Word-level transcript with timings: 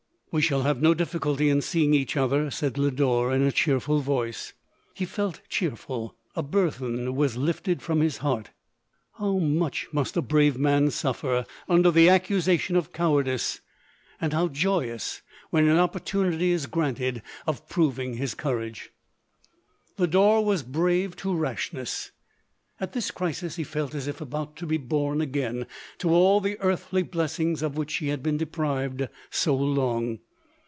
"We 0.33 0.41
shall 0.41 0.61
have 0.61 0.81
no 0.81 0.93
difficulty 0.93 1.49
in 1.49 1.59
seeing 1.59 1.93
each 1.93 2.15
other," 2.15 2.49
said 2.49 2.77
Lodore, 2.77 3.33
in 3.33 3.41
a 3.41 3.51
cheerful 3.51 3.99
voice. 3.99 4.53
He 4.93 5.03
felt 5.03 5.41
cheerful: 5.49 6.15
a 6.37 6.41
burthen 6.41 7.17
was 7.17 7.35
lifted 7.35 7.81
from 7.81 7.99
his 7.99 8.19
heart. 8.19 8.51
How 9.17 9.39
much 9.39 9.89
must 9.91 10.15
a 10.15 10.21
brave 10.21 10.57
man 10.57 10.89
suffer 10.89 11.45
under 11.67 11.91
the 11.91 12.07
accusation 12.07 12.77
of 12.77 12.93
cowardice, 12.93 13.59
and 14.21 14.31
how 14.31 14.43
LODORE. 14.43 14.53
2(i3 14.53 14.53
joyous 14.55 15.21
when 15.49 15.67
an 15.67 15.77
opportunity 15.77 16.51
is 16.53 16.65
granted 16.65 17.21
of 17.45 17.67
prov 17.67 17.99
ing 17.99 18.13
his 18.13 18.33
courage! 18.33 18.91
Lodore 19.97 20.45
was 20.45 20.63
brave 20.63 21.13
to 21.17 21.35
rashness 21.35 22.11
at 22.79 22.93
this 22.93 23.11
crisis 23.11 23.57
he 23.57 23.63
felt 23.63 23.93
as 23.93 24.07
if 24.07 24.19
about 24.19 24.55
to 24.55 24.65
be 24.65 24.75
born 24.75 25.21
again 25.21 25.67
to 25.99 26.09
all 26.09 26.41
the 26.41 26.57
earthly 26.61 27.03
blessings 27.03 27.61
of 27.61 27.77
which 27.77 27.97
he 27.97 28.07
had 28.07 28.23
been 28.23 28.37
deprived 28.37 29.07
so 29.29 29.55
long. 29.55 30.17